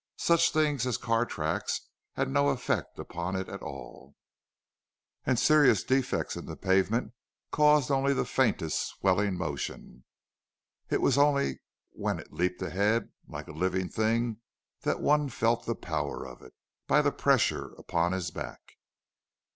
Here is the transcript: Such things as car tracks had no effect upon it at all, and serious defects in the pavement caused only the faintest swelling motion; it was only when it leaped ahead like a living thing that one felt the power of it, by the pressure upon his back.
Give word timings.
Such 0.17 0.51
things 0.51 0.87
as 0.87 0.97
car 0.97 1.27
tracks 1.27 1.87
had 2.13 2.27
no 2.27 2.47
effect 2.49 2.97
upon 2.97 3.35
it 3.35 3.47
at 3.47 3.61
all, 3.61 4.15
and 5.27 5.37
serious 5.37 5.83
defects 5.83 6.35
in 6.35 6.47
the 6.47 6.55
pavement 6.55 7.13
caused 7.51 7.91
only 7.91 8.11
the 8.11 8.25
faintest 8.25 8.81
swelling 8.97 9.37
motion; 9.37 10.03
it 10.89 11.01
was 11.03 11.19
only 11.19 11.59
when 11.91 12.17
it 12.17 12.33
leaped 12.33 12.63
ahead 12.63 13.11
like 13.27 13.47
a 13.47 13.51
living 13.51 13.89
thing 13.89 14.37
that 14.81 15.01
one 15.01 15.29
felt 15.29 15.67
the 15.67 15.75
power 15.75 16.25
of 16.25 16.41
it, 16.41 16.55
by 16.87 17.03
the 17.03 17.11
pressure 17.11 17.73
upon 17.73 18.11
his 18.11 18.31
back. 18.31 18.79